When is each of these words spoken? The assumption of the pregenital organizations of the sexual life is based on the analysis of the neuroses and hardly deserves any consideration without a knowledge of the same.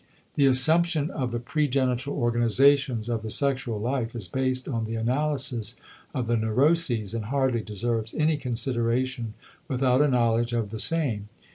The 0.33 0.47
assumption 0.47 1.11
of 1.11 1.31
the 1.31 1.39
pregenital 1.39 2.07
organizations 2.13 3.07
of 3.07 3.21
the 3.21 3.29
sexual 3.29 3.79
life 3.79 4.15
is 4.15 4.27
based 4.27 4.67
on 4.67 4.85
the 4.85 4.95
analysis 4.95 5.75
of 6.15 6.25
the 6.25 6.37
neuroses 6.37 7.13
and 7.13 7.25
hardly 7.25 7.61
deserves 7.61 8.15
any 8.15 8.37
consideration 8.37 9.35
without 9.67 10.01
a 10.01 10.07
knowledge 10.07 10.53
of 10.53 10.71
the 10.71 10.79
same. 10.79 11.29